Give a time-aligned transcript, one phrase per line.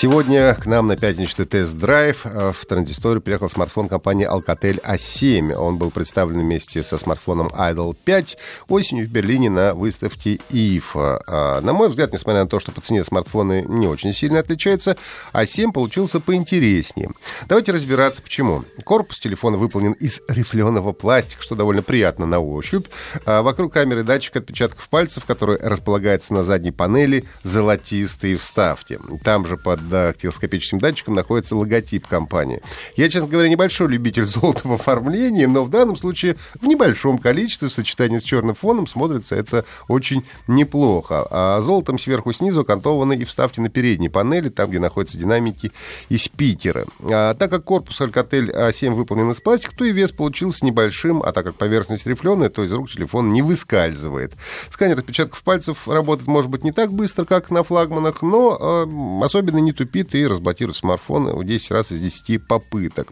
[0.00, 5.52] Сегодня к нам на пятничный тест-драйв э, в транзисторе приехал смартфон компании Alcatel A7.
[5.52, 11.20] Он был представлен вместе со смартфоном Idol 5 осенью в Берлине на выставке IFA.
[11.28, 14.96] А, на мой взгляд, несмотря на то, что по цене смартфоны не очень сильно отличаются,
[15.34, 17.10] A7 получился поинтереснее.
[17.46, 18.64] Давайте разбираться, почему.
[18.84, 22.86] Корпус телефона выполнен из рифленого пластика, что довольно приятно на ощупь.
[23.26, 28.98] А вокруг камеры датчик отпечатков пальцев, который располагается на задней панели, золотистые вставки.
[29.22, 32.62] Там же под дактилоскопическим датчиком находится логотип компании.
[32.96, 37.68] Я, честно говоря, небольшой любитель золота в оформлении, но в данном случае в небольшом количестве
[37.68, 41.26] в сочетании с черным фоном смотрится это очень неплохо.
[41.30, 45.72] А золотом сверху снизу окантованы и вставки на передней панели, там, где находятся динамики
[46.08, 46.86] и спикеры.
[47.10, 51.32] А, так как корпус Alcatel A7 выполнен из пластика, то и вес получился небольшим, а
[51.32, 54.32] так как поверхность рифленая, то из рук телефон не выскальзывает.
[54.70, 59.58] Сканер отпечатков пальцев работает, может быть, не так быстро, как на флагманах, но э, особенно
[59.58, 63.08] не тупит и разблокирует смартфон в 10 раз из 10 попыток.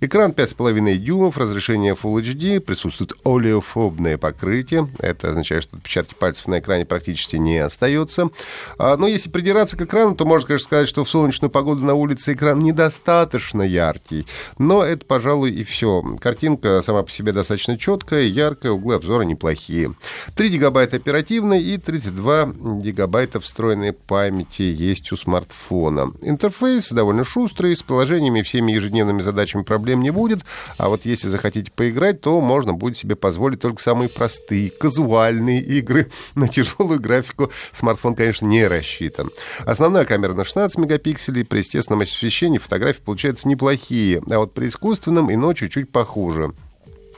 [0.00, 4.86] Экран 5,5 дюймов, разрешение Full HD, присутствует олеофобное покрытие.
[5.00, 8.30] Это означает, что отпечатки пальцев на экране практически не остается.
[8.78, 11.94] А, но если придираться к экрану, то можно, конечно, сказать, что в солнечную погоду на
[11.94, 14.24] улице экран недостаточно яркий.
[14.56, 16.00] Но это, пожалуй, и все.
[16.20, 19.94] Картинка сама по себе достаточно четкая, яркая, углы обзора неплохие.
[20.36, 26.03] 3 гигабайта оперативной и 32 гигабайта встроенной памяти есть у смартфона.
[26.20, 30.40] Интерфейс довольно шустрый, с положениями всеми ежедневными задачами проблем не будет,
[30.78, 36.08] а вот если захотите поиграть, то можно будет себе позволить только самые простые, казуальные игры.
[36.34, 39.30] На тяжелую графику смартфон, конечно, не рассчитан.
[39.64, 45.30] Основная камера на 16 мегапикселей, при естественном освещении фотографии получаются неплохие, а вот при искусственном
[45.30, 46.52] и ночью чуть похуже.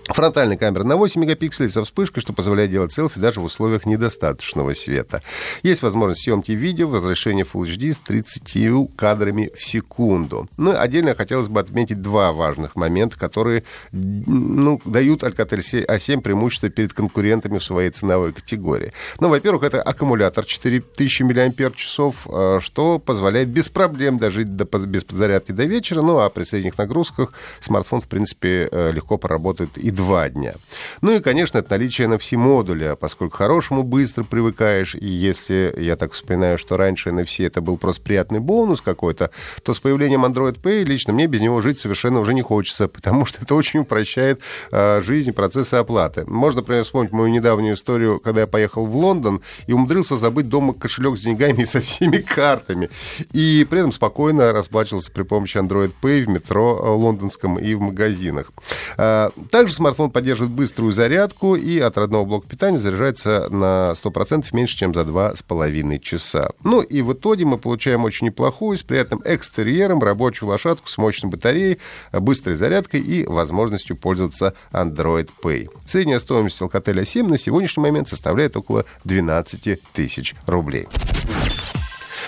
[0.08, 4.74] Фронтальная камера на 8 мегапикселей со вспышкой, что позволяет делать селфи даже в условиях недостаточного
[4.74, 5.22] света.
[5.62, 10.48] Есть возможность съемки видео в разрешении Full HD с 30 кадрами в секунду.
[10.56, 16.92] Ну, отдельно хотелось бы отметить два важных момента, которые ну, дают Alcatel A7 преимущество перед
[16.92, 18.92] конкурентами в своей ценовой категории.
[19.20, 25.52] Ну, во-первых, это аккумулятор 4000 мАч, э, что позволяет без проблем дожить до, без подзарядки
[25.52, 30.28] до вечера, ну, а при средних нагрузках смартфон, в принципе, э, легко поработает и два
[30.28, 30.54] дня.
[31.00, 36.12] Ну и, конечно, это наличие NFC-модуля, поскольку к хорошему быстро привыкаешь, и если я так
[36.12, 39.30] вспоминаю, что раньше NFC это был просто приятный бонус какой-то,
[39.64, 43.26] то с появлением Android Pay лично мне без него жить совершенно уже не хочется, потому
[43.26, 44.40] что это очень упрощает
[44.70, 46.24] э, жизнь, процессы оплаты.
[46.26, 50.74] Можно, например, вспомнить мою недавнюю историю, когда я поехал в Лондон и умудрился забыть дома
[50.74, 52.90] кошелек с деньгами и со всеми картами.
[53.32, 57.80] И при этом спокойно расплачивался при помощи Android Pay в метро э, лондонском и в
[57.80, 58.52] магазинах.
[58.98, 64.76] Э, также смартфон поддерживает быструю зарядку и от родного блока питания заряжается на 100% меньше,
[64.76, 66.50] чем за 2,5 часа.
[66.64, 71.30] Ну и в итоге мы получаем очень неплохую, с приятным экстерьером, рабочую лошадку с мощной
[71.30, 71.78] батареей,
[72.12, 75.70] быстрой зарядкой и возможностью пользоваться Android Pay.
[75.86, 80.88] Средняя стоимость Alcatel A7 на сегодняшний момент составляет около 12 тысяч рублей.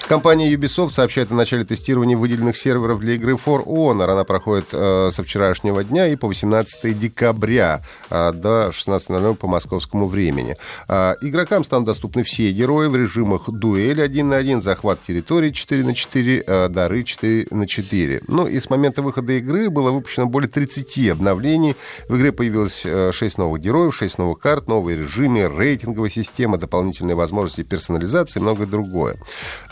[0.08, 4.10] Компания Ubisoft сообщает о начале тестирования выделенных серверов для игры For Honor.
[4.10, 10.08] Она проходит э, со вчерашнего дня и по 18 декабря э, до 16.00 по московскому
[10.08, 10.56] времени.
[10.88, 15.84] Э, игрокам станут доступны все герои в режимах дуэль 1 на 1, захват территории 4
[15.84, 18.22] на 4, э, дары 4 на 4.
[18.28, 21.76] Ну и с момента выхода игры было выпущено более 30 обновлений.
[22.08, 27.14] В игре появилось э, 6 новых героев, 6 новых карт, новые режимы, рейтинговая система, дополнительные
[27.14, 29.16] возможности персонализации и многое другое.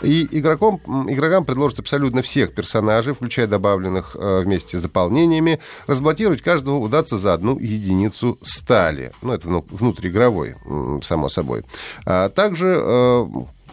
[0.03, 5.59] И игрокам, игрокам предложат абсолютно всех персонажей, включая добавленных э, вместе с дополнениями.
[5.87, 9.11] Разблокировать каждого удастся за одну единицу стали.
[9.21, 10.55] Ну, это ну, внутриигровой,
[11.03, 11.63] само собой.
[12.05, 13.25] А также э,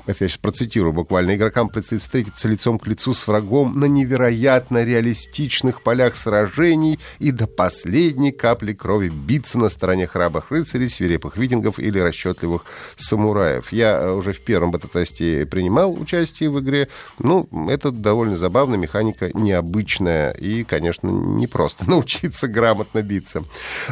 [0.06, 4.85] это я сейчас процитирую буквально, игрокам предстоит встретиться лицом к лицу с врагом на невероятно
[4.85, 11.79] реалистичных полях сражений и до последней капли крови биться на стороне храбрых рыцарей, свирепых викингов
[11.79, 12.65] или расчетливых
[12.97, 13.73] самураев.
[13.73, 16.89] Я э, уже в первом бета-тесте принимал участие в игре.
[17.19, 23.43] Ну, это довольно забавно, механика необычная и, конечно, не просто научиться грамотно биться.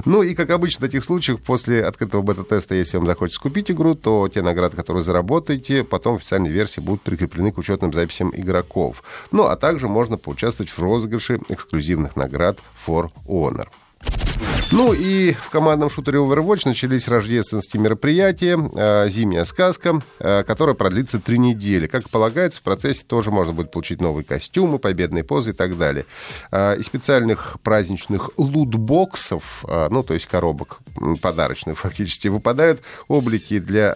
[0.05, 3.94] Ну и, как обычно в таких случаях, после открытого бета-теста, если вам захочется купить игру,
[3.94, 9.02] то те награды, которые заработаете, потом в официальной версии будут прикреплены к учетным записям игроков.
[9.31, 13.69] Ну, а также можно поучаствовать в розыгрыше эксклюзивных наград For Honor.
[14.75, 21.21] Ну и в командном шутере Overwatch начались рождественские мероприятия, э, зимняя сказка, э, которая продлится
[21.21, 21.87] три недели.
[21.87, 26.07] Как полагается, в процессе тоже можно будет получить новые костюмы, победные позы и так далее.
[26.51, 30.79] Э, из специальных праздничных лутбоксов, ну то есть коробок
[31.21, 33.93] подарочных фактически, выпадают облики для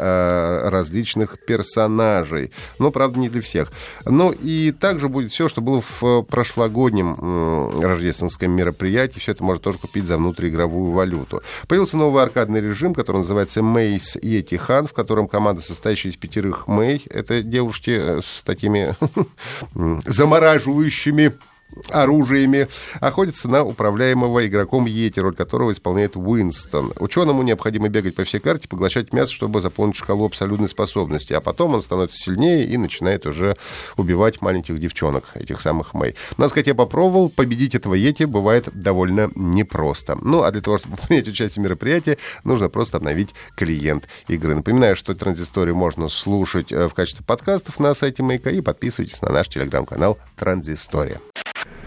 [0.71, 2.53] различных персонажей.
[2.79, 3.73] Но, правда, не для всех.
[4.05, 9.21] Ну и также будет все, что было в прошлогоднем рождественском мероприятии.
[9.21, 11.43] Все это можно тоже купить за внутриигровую мировую валюту.
[11.69, 16.69] Появился новый аркадный режим, который называется Мейс Йети Хан, в котором команда, состоящая из пятерых
[16.69, 18.95] Мэй, это девушки э, с такими
[20.07, 21.33] замораживающими
[21.91, 22.69] оружиями,
[23.01, 26.93] охотится на управляемого игроком Йети, роль которого исполняет Уинстон.
[26.99, 31.75] Ученому необходимо бегать по всей карте, поглощать мясо, чтобы заполнить шкалу абсолютной способности, а потом
[31.75, 33.57] он становится сильнее и начинает уже
[33.97, 36.15] убивать маленьких девчонок, этих самых Мэй.
[36.39, 40.17] Надо сказать, я попробовал, победить этого Йети бывает довольно непросто.
[40.21, 44.55] Ну, а для того, чтобы принять участие в мероприятии, нужно просто обновить клиент игры.
[44.55, 49.31] Напоминаю, что транзисторию можно слушать э, в качестве подкастов на сайте Маяка и подписывайтесь на
[49.31, 51.21] наш телеграм-канал Транзистория.